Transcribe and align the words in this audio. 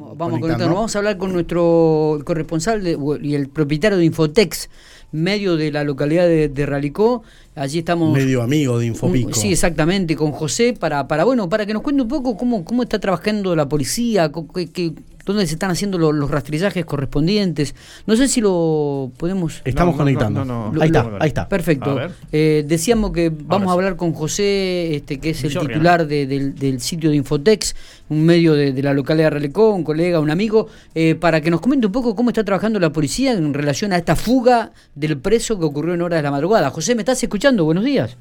Vamos 0.00 0.38
a 0.38 0.40
conectarnos. 0.40 0.74
Vamos 0.74 0.96
a 0.96 0.98
hablar 0.98 1.18
con 1.18 1.32
nuestro 1.32 2.20
corresponsal 2.24 2.86
y 3.22 3.34
el 3.34 3.48
propietario 3.48 3.98
de 3.98 4.04
Infotex, 4.06 4.70
medio 5.12 5.56
de 5.56 5.70
la 5.70 5.84
localidad 5.84 6.26
de, 6.26 6.48
de, 6.48 6.66
Ralicó. 6.66 7.22
Allí 7.54 7.80
estamos. 7.80 8.12
Medio 8.12 8.42
amigo 8.42 8.78
de 8.78 8.86
Infopico. 8.86 9.34
sí, 9.34 9.52
exactamente, 9.52 10.16
con 10.16 10.32
José, 10.32 10.74
para, 10.78 11.06
para, 11.06 11.24
bueno, 11.24 11.48
para 11.48 11.66
que 11.66 11.74
nos 11.74 11.82
cuente 11.82 12.02
un 12.02 12.08
poco 12.08 12.36
cómo, 12.36 12.64
cómo 12.64 12.82
está 12.82 12.98
trabajando 12.98 13.54
la 13.54 13.68
policía, 13.68 14.32
qué, 14.72 14.92
dónde 15.32 15.46
se 15.46 15.54
están 15.54 15.70
haciendo 15.70 15.98
los, 15.98 16.30
rastrillajes 16.30 16.84
correspondientes. 16.84 17.74
No 18.06 18.16
sé 18.16 18.28
si 18.28 18.40
lo 18.40 19.10
podemos... 19.16 19.62
Estamos 19.64 19.96
conectando. 19.96 20.72
ahí 20.80 20.86
está, 20.86 21.10
ahí 21.18 21.28
está. 21.28 21.48
Perfecto. 21.48 21.98
Eh, 22.32 22.64
decíamos 22.66 23.12
que 23.12 23.30
vamos 23.30 23.68
a 23.68 23.72
hablar 23.72 23.96
con 23.96 24.12
José, 24.12 24.96
este 24.96 25.18
que 25.18 25.30
es 25.30 25.44
el 25.44 25.58
titular 25.58 26.06
del, 26.06 26.80
sitio 26.80 27.10
de 27.10 27.16
Infotex, 27.16 27.74
un 28.08 28.24
medio 28.24 28.54
de, 28.54 28.82
la 28.82 28.94
localidad 28.94 29.26
de 29.26 29.30
Relecó, 29.30 29.70
un 29.70 29.84
colega, 29.84 30.20
un 30.20 30.30
amigo, 30.30 30.68
eh, 30.94 31.14
para 31.14 31.40
que 31.40 31.50
nos 31.50 31.60
comente 31.60 31.86
un 31.86 31.92
poco 31.92 32.14
cómo 32.14 32.30
está 32.30 32.44
trabajando 32.44 32.78
la 32.80 32.90
policía 32.90 33.32
en 33.32 33.54
relación 33.54 33.92
a 33.92 33.96
esta 33.96 34.16
fuga 34.16 34.72
del 34.94 35.18
preso 35.18 35.58
que 35.58 35.64
ocurrió 35.64 35.94
en 35.94 36.02
horas 36.02 36.18
de 36.18 36.22
la 36.22 36.30
madrugada. 36.30 36.70
José, 36.70 36.94
¿me 36.94 37.02
estás 37.02 37.22
escuchando? 37.22 37.64
Buenos 37.64 37.84
días. 37.84 38.16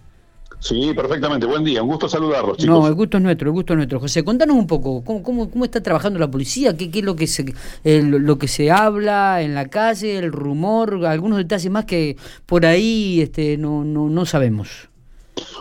Sí, 0.59 0.91
perfectamente. 0.93 1.45
Buen 1.45 1.63
día. 1.63 1.81
Un 1.81 1.89
gusto 1.89 2.09
saludarlos, 2.09 2.57
chicos. 2.57 2.79
No, 2.79 2.87
el 2.87 2.93
gusto 2.93 3.17
es 3.17 3.23
nuestro, 3.23 3.47
el 3.47 3.53
gusto 3.53 3.73
es 3.73 3.77
nuestro. 3.77 3.99
José, 3.99 4.23
contanos 4.23 4.57
un 4.57 4.67
poco, 4.67 5.03
¿cómo, 5.03 5.23
cómo, 5.23 5.49
cómo 5.49 5.65
está 5.65 5.81
trabajando 5.81 6.19
la 6.19 6.29
policía? 6.29 6.75
¿Qué, 6.75 6.91
qué 6.91 6.99
es 6.99 7.05
lo 7.05 7.15
que, 7.15 7.27
se, 7.27 7.45
lo 7.83 8.37
que 8.37 8.47
se 8.47 8.69
habla 8.69 9.41
en 9.41 9.55
la 9.55 9.69
calle, 9.69 10.17
el 10.17 10.31
rumor, 10.31 11.05
algunos 11.05 11.37
detalles 11.37 11.71
más 11.71 11.85
que 11.85 12.17
por 12.45 12.65
ahí 12.65 13.21
este, 13.21 13.57
no, 13.57 13.83
no, 13.85 14.09
no 14.09 14.25
sabemos? 14.25 14.89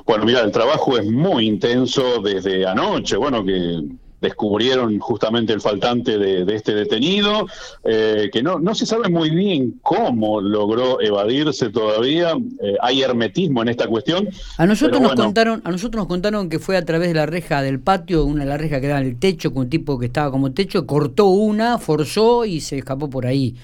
Bueno, 0.05 0.25
mira, 0.25 0.41
el 0.41 0.51
trabajo 0.51 0.99
es 0.99 1.09
muy 1.09 1.47
intenso 1.47 2.21
desde 2.21 2.67
anoche, 2.67 3.17
bueno, 3.17 3.45
que 3.45 3.83
descubrieron 4.21 4.99
justamente 4.99 5.53
el 5.53 5.61
faltante 5.61 6.19
de, 6.19 6.55
este 6.55 6.75
detenido, 6.75 7.47
eh, 7.85 8.31
que 8.33 8.43
no, 8.43 8.59
no 8.59 8.75
se 8.75 8.87
sabe 8.87 9.09
muy 9.09 9.31
bien 9.31 9.79
cómo 9.83 10.41
logró 10.41 11.01
evadirse 11.01 11.71
todavía. 11.71 12.33
Eh, 12.63 12.77
hay 12.81 13.03
hermetismo 13.03 13.63
en 13.63 13.69
esta 13.69 13.87
cuestión. 13.87 14.29
A 14.57 14.67
nosotros 14.67 15.01
nos 15.01 15.15
contaron, 15.15 15.63
a 15.65 15.71
nosotros 15.71 16.01
nos 16.01 16.09
contaron 16.09 16.49
que 16.49 16.59
fue 16.59 16.77
a 16.77 16.85
través 16.85 17.09
de 17.09 17.15
la 17.15 17.27
reja 17.27 17.63
del 17.63 17.81
patio, 17.81 18.25
una 18.25 18.45
de 18.45 18.51
las 18.51 18.61
rejas 18.61 18.81
que 18.81 18.89
da 18.89 19.01
en 19.01 19.07
el 19.07 19.19
techo, 19.19 19.53
con 19.53 19.65
un 19.65 19.71
tipo 19.71 19.99
que 19.99 20.07
estaba 20.07 20.31
como 20.31 20.53
techo, 20.53 20.87
cortó 20.87 21.27
una, 21.27 21.79
forzó 21.79 22.45
y 22.45 22.61
se 22.61 22.79
escapó 22.79 23.09
por 23.09 23.27
ahí. 23.27 23.57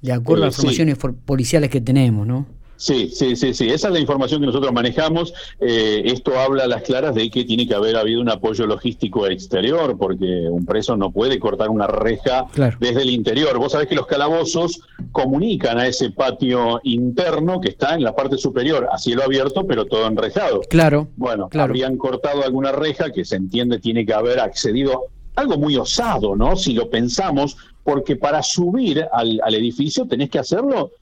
De 0.00 0.12
acuerdo 0.12 0.44
a 0.44 0.46
las 0.46 0.58
informaciones 0.58 0.96
policiales 1.24 1.70
que 1.70 1.80
tenemos, 1.80 2.26
¿no? 2.26 2.57
Sí, 2.78 3.10
sí, 3.12 3.34
sí, 3.34 3.52
sí. 3.54 3.68
Esa 3.68 3.88
es 3.88 3.94
la 3.94 3.98
información 3.98 4.40
que 4.40 4.46
nosotros 4.46 4.72
manejamos. 4.72 5.34
Eh, 5.60 6.02
esto 6.06 6.38
habla 6.38 6.62
a 6.62 6.66
las 6.68 6.82
claras 6.82 7.12
de 7.14 7.28
que 7.28 7.44
tiene 7.44 7.66
que 7.66 7.74
haber 7.74 7.96
habido 7.96 8.20
un 8.20 8.30
apoyo 8.30 8.66
logístico 8.66 9.26
exterior, 9.26 9.98
porque 9.98 10.46
un 10.48 10.64
preso 10.64 10.96
no 10.96 11.10
puede 11.10 11.40
cortar 11.40 11.70
una 11.70 11.88
reja 11.88 12.46
desde 12.78 13.02
el 13.02 13.10
interior. 13.10 13.58
Vos 13.58 13.72
sabés 13.72 13.88
que 13.88 13.96
los 13.96 14.06
calabozos 14.06 14.80
comunican 15.10 15.78
a 15.78 15.88
ese 15.88 16.12
patio 16.12 16.80
interno 16.84 17.60
que 17.60 17.70
está 17.70 17.96
en 17.96 18.04
la 18.04 18.14
parte 18.14 18.38
superior, 18.38 18.88
a 18.92 18.96
cielo 18.96 19.24
abierto, 19.24 19.66
pero 19.66 19.86
todo 19.86 20.06
enrejado. 20.06 20.60
Claro. 20.70 21.08
Bueno, 21.16 21.48
habrían 21.54 21.96
cortado 21.96 22.44
alguna 22.44 22.70
reja 22.70 23.10
que 23.10 23.24
se 23.24 23.36
entiende 23.36 23.80
tiene 23.80 24.06
que 24.06 24.14
haber 24.14 24.38
accedido 24.38 25.06
algo 25.34 25.58
muy 25.58 25.76
osado, 25.76 26.36
¿no? 26.36 26.54
Si 26.54 26.74
lo 26.74 26.90
pensamos, 26.90 27.56
porque 27.82 28.14
para 28.16 28.42
subir 28.42 29.04
al, 29.12 29.40
al 29.42 29.54
edificio 29.54 30.06
tenés 30.06 30.30
que 30.30 30.38
hacerlo 30.38 30.92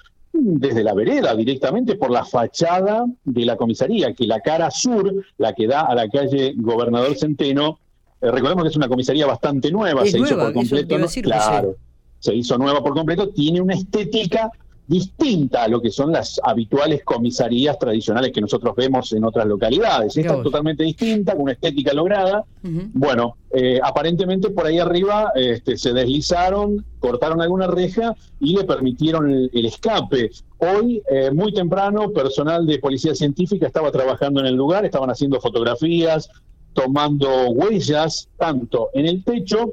desde 0.40 0.82
la 0.82 0.94
vereda, 0.94 1.34
directamente 1.34 1.96
por 1.96 2.10
la 2.10 2.24
fachada 2.24 3.04
de 3.24 3.44
la 3.44 3.56
comisaría, 3.56 4.14
que 4.14 4.26
la 4.26 4.40
cara 4.40 4.70
sur, 4.70 5.12
la 5.38 5.54
que 5.54 5.66
da 5.66 5.82
a 5.82 5.94
la 5.94 6.08
calle 6.08 6.54
Gobernador 6.56 7.16
Centeno, 7.16 7.78
eh, 8.20 8.30
recordemos 8.30 8.64
que 8.64 8.70
es 8.70 8.76
una 8.76 8.88
comisaría 8.88 9.26
bastante 9.26 9.70
nueva, 9.70 10.04
se 10.06 10.18
hizo 10.18 10.38
por 10.38 10.52
completo. 10.52 10.96
claro, 11.22 11.76
se 12.18 12.34
hizo 12.34 12.58
nueva 12.58 12.82
por 12.82 12.94
completo, 12.94 13.28
tiene 13.30 13.60
una 13.60 13.74
estética 13.74 14.50
distinta 14.86 15.64
a 15.64 15.68
lo 15.68 15.80
que 15.80 15.90
son 15.90 16.12
las 16.12 16.40
habituales 16.42 17.02
comisarías 17.04 17.78
tradicionales 17.78 18.32
que 18.32 18.40
nosotros 18.40 18.74
vemos 18.76 19.12
en 19.12 19.24
otras 19.24 19.46
localidades. 19.46 20.16
Esta 20.16 20.36
es 20.36 20.42
totalmente 20.42 20.84
distinta, 20.84 21.32
con 21.32 21.42
una 21.42 21.52
estética 21.52 21.92
lograda. 21.92 22.44
Bueno, 22.62 23.36
eh, 23.52 23.80
aparentemente 23.82 24.50
por 24.50 24.66
ahí 24.66 24.78
arriba 24.78 25.32
este, 25.34 25.76
se 25.76 25.92
deslizaron, 25.92 26.84
cortaron 26.98 27.40
alguna 27.40 27.66
reja 27.66 28.14
y 28.40 28.56
le 28.56 28.64
permitieron 28.64 29.30
el, 29.30 29.66
escape. 29.66 30.30
Hoy, 30.58 31.02
eh, 31.10 31.30
muy 31.30 31.52
temprano, 31.52 32.10
personal 32.10 32.66
de 32.66 32.78
policía 32.78 33.14
científica 33.14 33.66
estaba 33.66 33.90
trabajando 33.90 34.40
en 34.40 34.46
el 34.46 34.54
lugar, 34.54 34.84
estaban 34.84 35.10
haciendo 35.10 35.40
fotografías, 35.40 36.28
tomando 36.72 37.48
huellas, 37.50 38.28
tanto 38.36 38.90
en 38.94 39.06
el 39.06 39.24
techo 39.24 39.70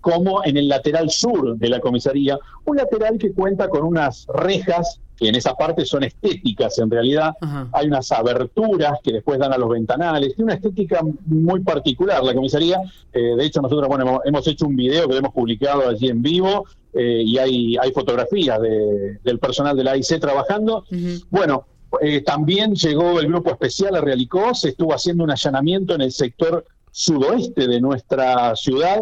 como 0.00 0.44
en 0.44 0.56
el 0.56 0.68
lateral 0.68 1.10
sur 1.10 1.56
de 1.56 1.68
la 1.68 1.80
comisaría, 1.80 2.38
un 2.64 2.76
lateral 2.76 3.18
que 3.18 3.32
cuenta 3.32 3.68
con 3.68 3.84
unas 3.84 4.26
rejas 4.34 5.00
que 5.16 5.28
en 5.28 5.34
esa 5.34 5.54
parte 5.54 5.84
son 5.84 6.02
estéticas 6.02 6.78
en 6.78 6.90
realidad, 6.90 7.34
hay 7.72 7.88
unas 7.88 8.10
aberturas 8.10 9.00
que 9.02 9.12
después 9.12 9.38
dan 9.38 9.52
a 9.52 9.58
los 9.58 9.68
ventanales, 9.68 10.34
tiene 10.34 10.44
una 10.44 10.54
estética 10.54 11.00
muy 11.26 11.60
particular 11.60 12.24
la 12.24 12.32
comisaría, 12.32 12.80
eh, 13.12 13.36
de 13.36 13.44
hecho 13.44 13.60
nosotros 13.60 13.86
bueno, 13.86 14.22
hemos 14.24 14.46
hecho 14.48 14.66
un 14.66 14.76
video 14.76 15.06
que 15.06 15.18
hemos 15.18 15.34
publicado 15.34 15.90
allí 15.90 16.08
en 16.08 16.22
vivo 16.22 16.64
eh, 16.94 17.22
y 17.24 17.36
hay, 17.36 17.76
hay 17.76 17.92
fotografías 17.92 18.58
del 18.60 19.38
personal 19.38 19.76
de 19.76 19.84
la 19.84 19.92
AIC 19.92 20.18
trabajando. 20.18 20.84
Bueno, 21.28 21.66
eh, 22.00 22.22
también 22.22 22.74
llegó 22.74 23.18
el 23.20 23.26
grupo 23.26 23.50
especial 23.50 23.96
a 23.96 24.00
Realicó, 24.00 24.54
se 24.54 24.70
estuvo 24.70 24.94
haciendo 24.94 25.24
un 25.24 25.30
allanamiento 25.30 25.94
en 25.94 26.02
el 26.02 26.12
sector 26.12 26.64
sudoeste 26.92 27.66
de 27.66 27.80
nuestra 27.80 28.54
ciudad, 28.56 29.00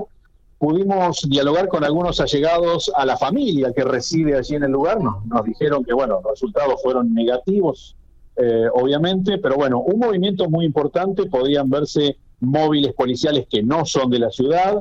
pudimos 0.59 1.29
dialogar 1.29 1.69
con 1.69 1.85
algunos 1.85 2.21
allegados 2.21 2.91
a 2.95 3.07
la 3.07 3.17
familia 3.17 3.73
que 3.73 3.85
reside 3.85 4.37
allí 4.37 4.57
en 4.57 4.65
el 4.65 4.73
lugar. 4.73 5.01
Nos, 5.01 5.25
nos 5.27 5.45
dijeron 5.45 5.85
que, 5.85 5.95
bueno, 5.95 6.21
los 6.23 6.33
resultados 6.33 6.83
fueron 6.83 7.15
negativos, 7.15 7.97
eh, 8.37 8.69
obviamente, 8.73 9.39
pero 9.39 9.57
bueno, 9.57 9.81
un 9.81 9.99
movimiento 9.99 10.49
muy 10.49 10.65
importante, 10.65 11.27
podían 11.27 11.69
verse 11.69 12.17
móviles 12.41 12.93
policiales 12.95 13.47
que 13.51 13.63
no 13.63 13.85
son 13.85 14.11
de 14.11 14.21
la 14.21 14.31
ciudad, 14.31 14.81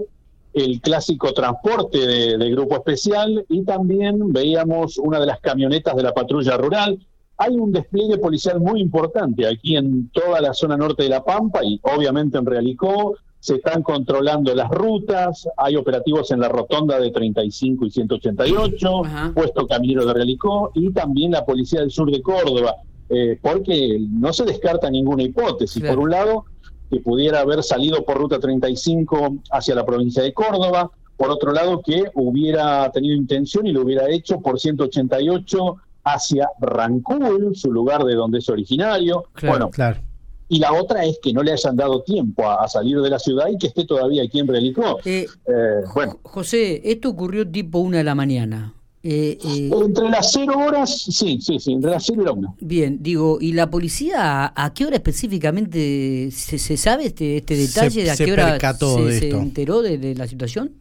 el 0.54 0.82
clásico 0.82 1.34
transporte 1.34 1.98
del 1.98 2.52
grupo 2.52 2.76
especial 2.76 3.46
y 3.50 3.64
también 3.64 4.32
veíamos 4.32 4.98
una 4.98 5.20
de 5.20 5.26
las 5.26 5.40
camionetas 5.40 5.96
de 5.96 6.04
la 6.04 6.14
patrulla 6.14 6.58
rural. 6.58 7.00
Hay 7.38 7.56
un 7.56 7.72
despliegue 7.72 8.18
policial 8.18 8.60
muy 8.60 8.82
importante 8.82 9.48
aquí 9.48 9.76
en 9.76 10.10
toda 10.10 10.42
la 10.42 10.54
zona 10.54 10.78
norte 10.78 11.04
de 11.04 11.10
La 11.10 11.24
Pampa 11.24 11.64
y 11.64 11.80
obviamente 11.84 12.38
en 12.38 12.46
Realicó, 12.46 13.16
se 13.48 13.56
están 13.56 13.82
controlando 13.82 14.54
las 14.54 14.70
rutas, 14.70 15.48
hay 15.56 15.78
operativos 15.78 16.32
en 16.32 16.42
la 16.42 16.50
rotonda 16.50 17.00
de 17.00 17.12
35 17.12 17.86
y 17.86 17.92
188, 17.92 19.02
puesto 19.34 19.66
caminero 19.66 20.06
de 20.06 20.14
Realicó 20.14 20.72
y 20.76 20.92
también 20.92 21.32
la 21.32 21.46
Policía 21.46 21.80
del 21.80 21.90
Sur 21.90 22.12
de 22.12 22.22
Córdoba, 22.22 22.76
eh, 23.10 23.40
porque 23.42 24.00
no 24.02 24.34
se 24.34 24.44
descarta 24.44 24.90
ninguna 24.90 25.24
hipótesis. 25.24 25.82
Por 25.82 25.98
un 25.98 26.10
lado, 26.10 26.44
que 26.92 27.00
pudiera 27.00 27.40
haber 27.40 27.64
salido 27.64 28.04
por 28.04 28.18
ruta 28.18 28.38
35 28.38 29.38
hacia 29.52 29.76
la 29.76 29.86
provincia 29.86 30.22
de 30.22 30.34
Córdoba, 30.34 30.92
por 31.16 31.32
otro 31.32 31.54
lado, 31.54 31.82
que 31.82 32.04
hubiera 32.16 32.92
tenido 32.92 33.16
intención 33.16 33.66
y 33.66 33.72
lo 33.72 33.84
hubiera 33.84 34.10
hecho 34.10 34.42
por 34.42 34.60
188 34.60 35.78
hacia 36.04 36.50
Rancul, 36.60 37.56
su 37.56 37.72
lugar 37.72 38.04
de 38.04 38.16
donde 38.16 38.40
es 38.40 38.50
originario. 38.50 39.24
bueno, 39.42 39.70
claro 39.70 40.02
y 40.50 40.60
la 40.60 40.74
otra 40.74 41.06
es 41.06 41.20
que 41.22 41.34
no 41.34 41.44
le 41.44 41.52
hayan 41.52 41.76
dado 41.76 42.04
tiempo 42.04 42.50
a, 42.50 42.68
salir 42.68 43.00
de 43.02 43.10
la 43.10 43.20
ciudad 43.20 43.48
y 43.50 43.58
que 43.58 43.68
esté 43.68 43.86
todavía 43.86 44.24
aquí 44.24 44.40
en 44.40 44.48
Relicó. 44.48 45.00
Eh, 45.06 45.28
eh, 45.46 45.84
bueno. 45.94 46.20
José, 46.24 46.82
esto 46.90 47.10
ocurrió 47.10 47.50
tipo 47.50 47.80
una 47.80 47.98
de 47.98 48.04
la 48.04 48.16
mañana. 48.16 48.74
Eh, 49.04 49.38
entre 49.42 50.10
las 50.10 50.32
cero 50.34 50.54
horas, 50.58 50.90
sí, 50.90 51.40
sí, 51.40 51.60
sí, 51.60 51.72
entre 51.72 51.92
las 51.92 52.06
cero 52.06 52.22
y 52.22 52.26
la 52.26 52.32
una. 52.32 52.54
Bien, 52.60 52.98
digo, 53.02 53.38
¿y 53.40 53.54
la 53.54 53.70
policía 53.70 54.52
a, 54.54 54.74
qué 54.74 54.86
hora 54.86 54.96
específicamente 54.96 56.30
se, 56.32 56.78
sabe 56.78 57.06
este, 57.06 57.38
este 57.38 57.56
detalle? 57.56 58.04
¿De 58.04 58.12
a 58.12 58.18
qué 58.18 58.32
hora 58.32 58.58
se, 58.60 59.30
enteró 59.30 59.82
de 59.82 60.16
la 60.16 60.28
situación? 60.28 60.72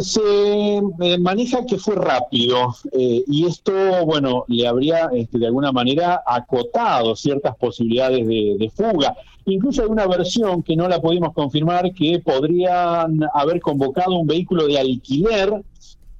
Se 0.00 0.80
maneja 1.20 1.66
que 1.66 1.76
fue 1.76 1.94
rápido 1.94 2.74
eh, 2.92 3.22
y 3.26 3.46
esto, 3.46 3.72
bueno, 4.06 4.44
le 4.48 4.66
habría 4.66 5.10
este, 5.12 5.38
de 5.38 5.46
alguna 5.46 5.72
manera 5.72 6.22
acotado 6.26 7.14
ciertas 7.14 7.54
posibilidades 7.56 8.26
de, 8.26 8.72
fuga. 8.74 9.14
Incluso 9.44 9.82
hay 9.82 9.88
una 9.88 10.06
versión 10.06 10.62
que 10.62 10.74
no 10.74 10.88
la 10.88 11.02
pudimos 11.02 11.34
confirmar 11.34 11.92
que 11.92 12.18
podrían 12.24 13.20
haber 13.34 13.60
convocado 13.60 14.18
un 14.18 14.26
vehículo 14.26 14.66
de 14.66 14.78
alquiler, 14.78 15.52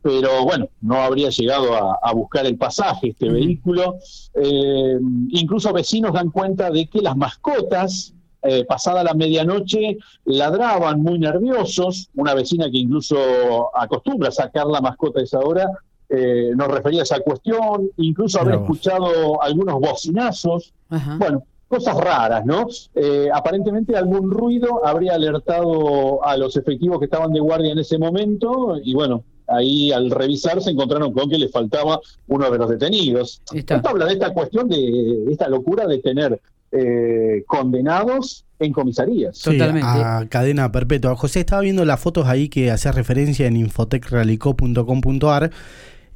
pero 0.03 0.45
bueno, 0.45 0.69
no 0.83 0.97
habría 0.97 1.31
llegado 1.31 1.75
a, 1.75 2.13
buscar 2.13 2.45
el 2.45 2.59
pasaje 2.59 3.09
este 3.09 3.31
vehículo. 3.31 3.97
Eh, 4.35 4.99
incluso 5.31 5.73
vecinos 5.73 6.13
dan 6.13 6.31
cuenta 6.31 6.71
de 6.71 6.87
que 6.87 7.01
las 7.01 7.17
mascotas 7.17 8.13
eh, 8.45 8.65
pasada 8.65 9.03
la 9.03 9.15
medianoche, 9.15 9.99
ladraban 10.25 11.03
muy 11.03 11.19
nerviosos. 11.19 12.11
Una 12.15 12.35
vecina 12.35 12.71
que 12.71 12.79
incluso 12.79 13.71
acostumbra 13.77 14.29
a 14.29 14.33
sacar 14.33 14.67
la 14.67 14.81
mascota 14.81 15.21
a 15.21 15.25
esa 15.25 15.41
hora 15.41 15.71
eh, 16.09 16.53
nos 16.55 16.69
refería 16.69 17.01
a 17.01 17.03
esa 17.05 17.21
cuestión, 17.21 17.91
incluso 17.97 18.41
haber 18.41 18.57
escuchado 18.57 19.43
algunos 19.43 19.81
bocinazos. 19.81 20.73
Bueno, 21.19 21.45
cosas 21.67 21.97
raras, 21.97 22.45
¿no? 22.45 22.67
Eh, 22.95 23.29
aparentemente 23.33 23.97
algún 23.97 24.31
ruido 24.31 24.87
habría 24.87 25.15
alertado 25.15 26.25
a 26.25 26.37
los 26.37 26.57
efectivos 26.57 26.99
que 26.99 27.07
estaban 27.07 27.33
de 27.33 27.41
guardia 27.41 27.73
en 27.73 27.79
ese 27.79 27.99
momento 27.99 28.77
y 28.83 28.95
bueno, 28.95 29.25
ahí 29.49 29.91
al 29.93 30.11
revisar 30.11 30.61
se 30.63 30.71
encontraron 30.71 31.13
con 31.13 31.29
que 31.29 31.39
le 31.39 31.49
faltaba 31.49 32.01
uno 32.29 32.51
de 32.51 32.59
los 32.59 32.69
detenidos. 32.69 33.43
Esto 33.53 33.81
habla 33.85 34.07
de 34.07 34.13
esta 34.13 34.33
cuestión 34.33 34.69
de 34.69 35.25
esta 35.31 35.49
locura 35.49 35.87
de 35.87 35.99
tener 35.99 36.41
eh, 36.77 37.45
condenados 37.47 38.45
en 38.59 38.73
comisarías. 38.73 39.39
Totalmente. 39.39 39.87
A 39.89 40.27
cadena 40.29 40.73
perpetua. 40.73 41.15
José, 41.15 41.39
estaba 41.41 41.63
viendo 41.63 41.85
las 41.85 42.01
fotos 42.01 42.27
ahí 42.27 42.49
que 42.49 42.71
hacía 42.71 42.91
referencia 42.91 43.47
en 43.47 43.57
infotecralico.com.ar. 43.57 45.51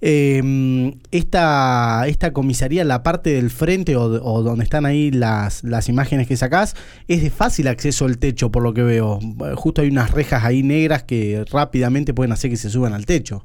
Eh, 0.01 0.95
esta, 1.11 2.05
esta 2.07 2.33
comisaría, 2.33 2.85
la 2.85 3.03
parte 3.03 3.31
del 3.35 3.51
frente 3.51 3.97
o, 3.97 4.09
donde 4.09 4.65
están 4.65 4.85
ahí 4.87 5.11
las, 5.11 5.63
las 5.63 5.89
imágenes 5.89 6.27
que 6.27 6.37
sacás, 6.37 6.75
es 7.07 7.23
de 7.23 7.31
fácil 7.31 7.69
acceso 7.69 8.05
al 8.05 8.19
techo, 8.19 8.51
por 8.51 8.65
lo 8.65 8.75
que 8.75 8.83
veo. 8.83 9.21
Justo 9.55 9.83
hay 9.83 9.89
unas 9.89 10.11
rejas 10.11 10.45
ahí 10.45 10.65
negras 10.65 11.05
que 11.05 11.45
rápidamente 11.51 12.15
pueden 12.15 12.33
hacer 12.33 12.51
que 12.51 12.57
se 12.57 12.71
suban 12.71 12.95
al 12.95 13.07
techo. 13.07 13.45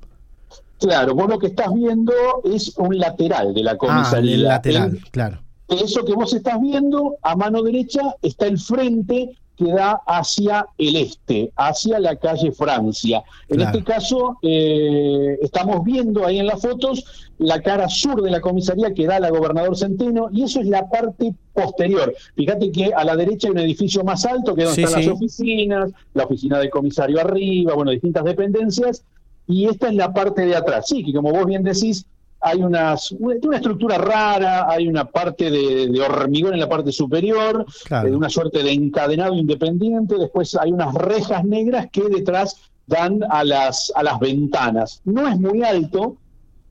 Claro, 0.79 1.13
vos 1.15 1.29
lo 1.29 1.37
que 1.39 1.47
estás 1.47 1.73
viendo 1.73 2.13
es 2.43 2.75
un 2.77 2.97
lateral 2.97 3.53
de 3.53 3.63
la 3.63 3.77
comisaría. 3.77 4.31
Ah, 4.31 4.35
el 4.35 4.43
lateral, 4.43 4.99
claro. 5.11 5.43
Eso 5.81 6.05
que 6.05 6.13
vos 6.13 6.33
estás 6.33 6.59
viendo, 6.61 7.15
a 7.21 7.35
mano 7.35 7.63
derecha, 7.63 8.15
está 8.21 8.47
el 8.47 8.59
frente 8.59 9.37
que 9.55 9.71
da 9.71 10.01
hacia 10.07 10.65
el 10.77 10.95
este, 10.95 11.51
hacia 11.55 11.99
la 11.99 12.15
calle 12.15 12.51
Francia. 12.51 13.23
En 13.49 13.61
este 13.61 13.83
caso, 13.83 14.37
eh, 14.41 15.37
estamos 15.41 15.83
viendo 15.83 16.25
ahí 16.25 16.39
en 16.39 16.47
las 16.47 16.61
fotos 16.61 17.29
la 17.37 17.61
cara 17.61 17.87
sur 17.89 18.21
de 18.21 18.31
la 18.31 18.41
comisaría 18.41 18.93
que 18.93 19.05
da 19.05 19.19
la 19.19 19.29
gobernador 19.29 19.77
Centeno, 19.77 20.29
y 20.31 20.43
eso 20.43 20.59
es 20.59 20.67
la 20.67 20.89
parte 20.89 21.33
posterior. 21.53 22.13
Fíjate 22.35 22.71
que 22.71 22.93
a 22.93 23.03
la 23.03 23.15
derecha 23.15 23.47
hay 23.47 23.51
un 23.51 23.59
edificio 23.59 24.03
más 24.03 24.25
alto, 24.25 24.55
que 24.55 24.63
es 24.63 24.69
donde 24.69 24.83
están 24.83 25.01
las 25.01 25.15
oficinas, 25.15 25.91
la 26.13 26.23
oficina 26.23 26.59
del 26.59 26.69
comisario 26.69 27.19
arriba, 27.19 27.73
bueno, 27.75 27.91
distintas 27.91 28.23
dependencias, 28.23 29.03
y 29.47 29.65
esta 29.65 29.89
es 29.89 29.95
la 29.95 30.13
parte 30.13 30.45
de 30.45 30.55
atrás. 30.55 30.87
Sí, 30.87 31.03
que 31.03 31.13
como 31.13 31.31
vos 31.31 31.45
bien 31.45 31.63
decís, 31.63 32.05
hay 32.43 32.61
unas, 32.61 33.11
una 33.11 33.55
estructura 33.55 33.97
rara, 33.97 34.69
hay 34.69 34.87
una 34.87 35.05
parte 35.05 35.49
de, 35.49 36.01
hormigón 36.01 36.53
en 36.53 36.59
la 36.59 36.69
parte 36.69 36.91
superior, 36.91 37.65
de 37.89 38.09
eh, 38.09 38.15
una 38.15 38.29
suerte 38.29 38.61
de 38.61 38.71
encadenado 38.71 39.33
independiente, 39.33 40.15
después 40.17 40.55
hay 40.55 40.71
unas 40.71 40.93
rejas 40.93 41.45
negras 41.45 41.87
que 41.91 42.03
detrás 42.03 42.57
dan 42.85 43.21
a 43.29 43.43
las, 43.43 43.91
a 43.95 44.03
las 44.03 44.19
ventanas. 44.19 45.01
No 45.05 45.27
es 45.27 45.39
muy 45.39 45.63
alto, 45.63 46.17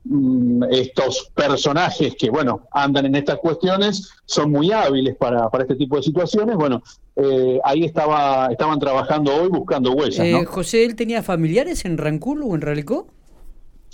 mm, 0.03 0.65
estos 0.69 1.31
personajes 1.33 2.15
que, 2.15 2.29
bueno, 2.29 2.67
andan 2.71 3.07
en 3.07 3.15
estas 3.15 3.39
cuestiones 3.39 4.11
son 4.25 4.51
muy 4.51 4.71
hábiles 4.71 5.15
para, 5.15 5.49
para 5.49 5.63
este 5.63 5.75
tipo 5.75 5.97
de 5.97 6.03
situaciones. 6.03 6.55
Bueno, 6.55 6.83
eh, 7.15 7.59
ahí 7.63 7.83
estaba, 7.83 8.47
estaban 8.51 8.79
trabajando 8.79 9.35
hoy 9.35 9.49
buscando 9.49 9.91
huellas. 9.91 10.19
Eh, 10.19 10.45
José, 10.45 10.85
¿él 10.85 10.95
tenía 10.95 11.23
familiares 11.23 11.85
en 11.85 11.97
Rancul 11.97 12.43
o 12.43 12.53
en 12.53 12.61
Ralicó? 12.61 13.07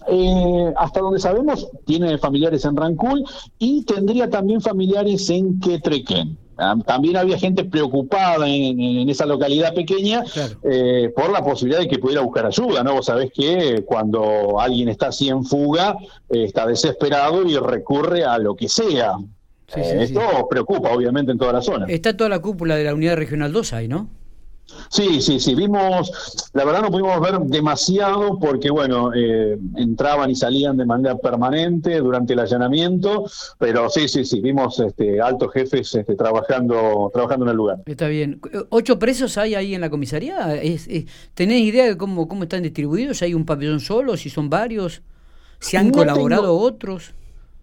Eh, 0.07 0.73
hasta 0.77 1.01
donde 1.01 1.19
sabemos, 1.19 1.67
tiene 1.85 2.17
familiares 2.17 2.65
en 2.65 2.75
Rancul 2.75 3.23
y 3.57 3.83
tendría 3.83 4.29
también 4.29 4.61
familiares 4.61 5.29
en 5.29 5.59
Quetrequén. 5.59 6.37
Ah, 6.61 6.75
también 6.85 7.15
había 7.15 7.37
gente 7.37 7.63
preocupada 7.63 8.45
en, 8.45 9.09
esa 9.09 9.25
localidad 9.25 9.73
pequeña 9.73 10.25
eh, 10.63 11.09
por 11.15 11.31
la 11.31 11.41
posibilidad 11.41 11.79
de 11.79 11.87
que 11.87 11.99
pudiera 11.99 12.21
buscar 12.21 12.45
ayuda, 12.45 12.83
¿no? 12.83 12.95
Vos 12.95 13.05
sabés 13.05 13.31
que 13.33 13.83
cuando 13.85 14.59
alguien 14.59 14.89
está 14.89 15.07
así 15.07 15.29
en 15.29 15.45
fuga, 15.45 15.95
eh, 16.29 16.43
está 16.43 16.67
desesperado 16.67 17.47
y 17.47 17.57
recurre 17.57 18.25
a 18.25 18.37
lo 18.37 18.57
que 18.57 18.67
sea. 18.67 19.13
esto 19.73 20.21
preocupa, 20.49 20.91
obviamente, 20.91 21.31
en 21.31 21.37
toda 21.37 21.53
la 21.53 21.61
zona. 21.61 21.85
Está 21.87 22.17
toda 22.17 22.29
la 22.29 22.39
cúpula 22.39 22.75
de 22.75 22.83
la 22.83 22.93
Unidad 22.93 23.15
Regional 23.15 23.53
2 23.53 23.73
ahí, 23.73 23.87
¿no? 23.87 24.09
Sí, 24.89 25.21
sí, 25.21 25.39
sí, 25.39 25.55
vimos, 25.55 26.49
la 26.53 26.65
verdad 26.65 26.81
no 26.81 26.91
pudimos 26.91 27.19
ver 27.21 27.39
demasiado 27.41 28.39
porque, 28.39 28.69
bueno, 28.69 29.11
eh, 29.13 29.57
entraban 29.75 30.29
y 30.29 30.35
salían 30.35 30.77
de 30.77 30.85
manera 30.85 31.17
permanente 31.17 31.99
durante 31.99 32.33
el 32.33 32.39
allanamiento, 32.39 33.25
pero 33.57 33.89
sí, 33.89 34.07
sí, 34.07 34.25
sí, 34.25 34.41
vimos 34.41 34.79
este, 34.79 35.21
altos 35.21 35.53
jefes 35.53 35.93
este, 35.95 36.15
trabajando, 36.15 37.09
trabajando 37.13 37.45
en 37.45 37.51
el 37.51 37.57
lugar. 37.57 37.77
Está 37.85 38.07
bien. 38.07 38.41
¿Ocho 38.69 38.99
presos 38.99 39.37
hay 39.37 39.55
ahí 39.55 39.75
en 39.75 39.81
la 39.81 39.89
comisaría? 39.89 40.59
¿Tenés 41.33 41.61
idea 41.61 41.85
de 41.85 41.97
cómo, 41.97 42.27
cómo 42.27 42.43
están 42.43 42.63
distribuidos? 42.63 43.21
¿Hay 43.21 43.33
un 43.33 43.45
pabellón 43.45 43.79
solo? 43.79 44.17
¿Si 44.17 44.29
son 44.29 44.49
varios? 44.49 45.01
¿Se 45.59 45.77
han 45.77 45.91
colaborado 45.91 46.57
otros? 46.57 47.13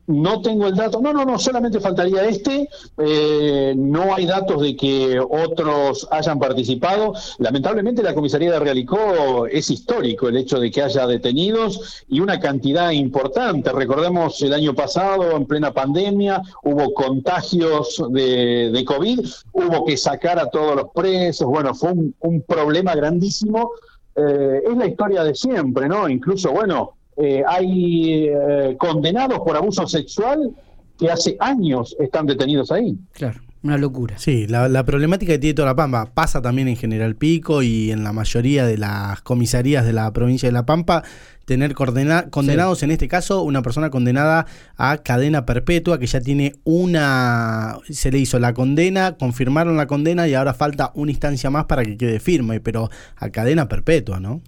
No 0.06 0.41
tengo 0.41 0.69
el 0.69 0.76
dato, 0.76 1.00
no, 1.00 1.12
no, 1.12 1.25
no, 1.25 1.37
solamente 1.38 1.81
faltaría 1.81 2.25
este, 2.26 2.69
eh, 2.99 3.75
no 3.76 4.14
hay 4.14 4.26
datos 4.26 4.62
de 4.62 4.76
que 4.76 5.19
otros 5.19 6.06
hayan 6.12 6.38
participado. 6.38 7.14
Lamentablemente 7.38 8.05
la 8.05 8.14
comisaría 8.14 8.53
de 8.53 8.61
Realicó 8.61 9.47
es 9.47 9.69
histórico 9.69 10.29
el 10.29 10.37
hecho 10.37 10.61
de 10.61 10.70
que 10.70 10.82
haya 10.82 11.06
detenidos 11.08 12.05
y 12.08 12.20
una 12.20 12.38
cantidad 12.38 12.91
importante. 12.91 13.73
Recordemos 13.73 14.41
el 14.43 14.53
año 14.53 14.75
pasado, 14.75 15.37
en 15.37 15.44
plena 15.44 15.73
pandemia, 15.73 16.41
hubo 16.62 16.94
contagios 16.94 18.00
de, 18.11 18.85
COVID, 18.87 19.26
hubo 19.53 19.85
que 19.85 19.97
sacar 19.97 20.38
a 20.38 20.49
todos 20.49 20.76
los 20.76 20.91
presos, 20.94 21.49
bueno, 21.49 21.75
fue 21.75 21.93
un, 21.93 22.44
problema 22.47 22.94
grandísimo. 22.94 23.70
Eh, 24.14 24.62
es 24.70 24.76
la 24.76 24.87
historia 24.87 25.25
de 25.25 25.35
siempre, 25.35 25.88
¿no? 25.88 26.08
Incluso, 26.08 26.53
bueno, 26.53 26.95
eh, 27.17 27.43
hay 27.47 28.29
eh, 28.29 28.77
condenados 28.79 29.39
por 29.41 29.57
abuso 29.57 29.87
sexual 29.87 30.55
que 30.99 31.11
hace 31.11 31.37
años 31.41 31.97
están 31.99 32.27
detenidos 32.27 32.71
ahí. 32.71 32.97
Claro, 33.13 33.41
una 33.63 33.79
locura. 33.79 34.19
Sí, 34.19 34.47
la, 34.47 34.85
problemática 34.85 35.33
que 35.33 35.39
tiene 35.39 35.55
toda 35.55 35.69
La 35.69 35.77
Pampa 35.77 36.11
pasa 36.13 36.43
también 36.43 36.69
en 36.69 36.77
General 36.77 37.17
Pico 37.17 37.63
y 37.63 37.91
en 37.91 38.05
la 38.05 38.13
mayoría 38.13 38.67
de 38.67 38.79
las 38.79 39.23
comisarías 39.23 39.85
de 39.85 39.93
la 39.93 40.13
provincia 40.13 40.49
de 40.49 40.53
La 40.53 40.67
Pampa, 40.67 41.05
tener 41.47 41.75
condenados, 41.75 42.83
en 42.83 42.91
este 42.91 43.09
caso, 43.09 43.43
una 43.43 43.63
persona 43.63 43.91
condenada 43.91 44.47
a 44.77 44.99
cadena 44.99 45.47
perpetua, 45.47 45.99
que 45.99 46.07
ya 46.07 46.21
tiene 46.21 46.55
una, 46.65 47.79
se 47.89 48.11
le 48.11 48.19
hizo 48.19 48.39
la 48.39 48.53
condena, 48.53 49.17
confirmaron 49.17 49.77
la 49.77 49.87
condena 49.87 50.29
y 50.29 50.35
ahora 50.35 50.55
falta 50.55 50.93
una 50.95 51.13
instancia 51.13 51.51
más 51.51 51.65
para 51.67 51.85
que 51.85 51.97
quede 51.97 52.21
firme, 52.21 52.61
pero 52.61 52.91
a 53.17 53.31
cadena 53.31 53.69
perpetua, 53.69 54.21
¿no? 54.21 54.43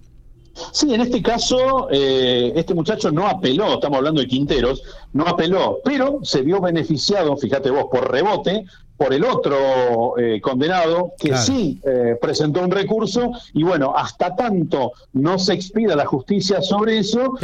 Sí, 0.71 0.93
en 0.93 1.01
este 1.01 1.21
caso, 1.21 1.87
eh, 1.91 2.53
este 2.55 2.73
muchacho 2.73 3.11
no 3.11 3.27
apeló, 3.27 3.75
estamos 3.75 3.97
hablando 3.97 4.21
de 4.21 4.27
Quinteros, 4.27 4.83
no 5.13 5.25
apeló, 5.25 5.79
pero 5.83 6.19
se 6.23 6.41
vio 6.41 6.61
beneficiado, 6.61 7.35
fíjate 7.37 7.69
vos, 7.69 7.85
por 7.91 8.11
rebote, 8.11 8.65
por 8.97 9.13
el 9.13 9.23
otro 9.23 10.17
eh, 10.17 10.41
condenado 10.41 11.13
que 11.17 11.35
sí 11.37 11.79
eh, 11.85 12.17
presentó 12.21 12.61
un 12.61 12.69
recurso 12.69 13.31
y 13.53 13.63
bueno, 13.63 13.93
hasta 13.95 14.35
tanto 14.35 14.91
no 15.13 15.39
se 15.39 15.53
expida 15.53 15.95
la 15.95 16.05
justicia 16.05 16.61
sobre 16.61 16.97
eso, 16.97 17.35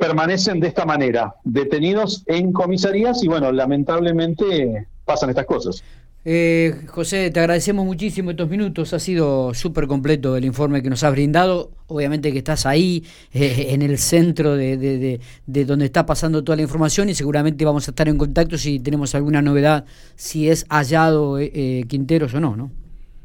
permanecen 0.00 0.60
de 0.60 0.68
esta 0.68 0.86
manera, 0.86 1.34
detenidos 1.44 2.22
en 2.26 2.52
comisarías 2.52 3.22
y 3.22 3.28
bueno, 3.28 3.52
lamentablemente 3.52 4.88
pasan 5.04 5.28
estas 5.28 5.44
cosas. 5.46 5.84
Eh, 6.26 6.86
José, 6.88 7.30
te 7.30 7.40
agradecemos 7.40 7.84
muchísimo 7.84 8.30
estos 8.30 8.48
minutos. 8.48 8.94
Ha 8.94 8.98
sido 8.98 9.52
súper 9.52 9.86
completo 9.86 10.36
el 10.36 10.44
informe 10.44 10.82
que 10.82 10.88
nos 10.88 11.02
has 11.04 11.12
brindado. 11.12 11.70
Obviamente 11.86 12.32
que 12.32 12.38
estás 12.38 12.64
ahí, 12.64 13.04
eh, 13.32 13.66
en 13.70 13.82
el 13.82 13.98
centro 13.98 14.56
de, 14.56 15.20
donde 15.46 15.84
está 15.84 16.06
pasando 16.06 16.42
toda 16.42 16.56
la 16.56 16.62
información 16.62 17.10
y 17.10 17.14
seguramente 17.14 17.64
vamos 17.64 17.86
a 17.88 17.90
estar 17.90 18.08
en 18.08 18.16
contacto 18.16 18.56
si 18.56 18.80
tenemos 18.80 19.14
alguna 19.14 19.42
novedad, 19.42 19.84
si 20.16 20.48
es 20.48 20.64
hallado 20.70 21.38
eh, 21.38 21.84
Quinteros 21.88 22.32
o 22.32 22.40
no, 22.40 22.56
¿no? 22.56 22.70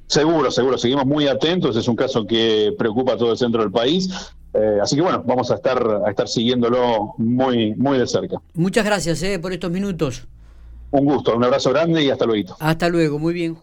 Seguro, 0.07 0.51
seguro. 0.51 0.77
Seguimos 0.77 1.05
muy 1.05 1.27
atentos. 1.27 1.77
Es 1.77 1.87
un 1.87 1.95
caso 1.95 2.25
que 2.25 2.73
preocupa 2.77 3.13
a 3.13 3.17
todo 3.17 3.31
el 3.31 3.37
centro 3.37 3.61
del 3.61 3.71
país. 3.71 4.09
así 4.81 4.95
que 4.97 5.01
bueno, 5.03 5.23
vamos 5.25 5.51
a 5.51 5.55
estar, 5.55 6.01
a 6.05 6.09
estar 6.09 6.27
siguiéndolo 6.27 7.13
muy, 7.17 7.75
muy 7.75 7.97
de 7.97 8.07
cerca. 8.07 8.41
Muchas 8.55 8.83
gracias 8.83 9.23
por 9.39 9.53
estos 9.53 9.71
minutos. 9.71 10.27
Un 10.91 11.05
gusto, 11.05 11.35
un 11.35 11.43
abrazo 11.43 11.69
grande 11.69 12.03
y 12.03 12.09
hasta 12.09 12.25
luego. 12.25 12.55
Hasta 12.59 12.89
luego, 12.89 13.19
muy 13.19 13.33
bien. 13.33 13.57